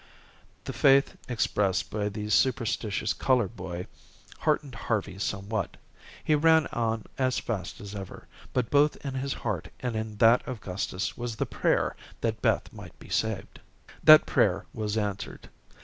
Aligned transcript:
The 0.63 0.73
faith 0.73 1.15
expressed 1.29 1.91
by 1.91 2.09
the 2.09 2.27
superstitious 2.31 3.13
colored 3.13 3.55
boy 3.55 3.85
heartened 4.39 4.73
Harvey 4.73 5.19
somewhat. 5.19 5.77
He 6.23 6.33
ran 6.33 6.65
on 6.73 7.05
as 7.19 7.37
fast 7.37 7.79
as 7.79 7.93
ever, 7.93 8.27
but 8.51 8.71
both 8.71 8.95
in 9.05 9.13
his 9.13 9.33
heart 9.33 9.67
and 9.79 9.95
in 9.95 10.17
that 10.17 10.41
of 10.47 10.59
Gustus 10.59 11.15
was 11.15 11.35
the 11.35 11.45
prayer 11.45 11.95
that 12.21 12.41
Beth 12.41 12.73
might 12.73 12.97
be 12.97 13.09
saved. 13.09 13.59
That 14.03 14.25
prayer 14.25 14.65
was 14.73 14.97
answered. 14.97 15.47